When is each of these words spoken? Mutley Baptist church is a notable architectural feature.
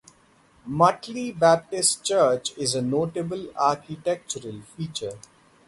Mutley 0.67 1.31
Baptist 1.31 2.03
church 2.03 2.57
is 2.57 2.73
a 2.73 2.81
notable 2.81 3.51
architectural 3.55 4.61
feature. 4.75 5.13